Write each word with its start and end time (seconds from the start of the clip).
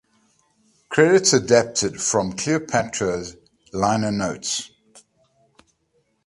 Credits 0.89 1.31
adapted 1.31 2.01
from 2.01 2.33
"Cleopatra" 2.33 3.23
liner 3.71 4.11
notes. 4.11 4.71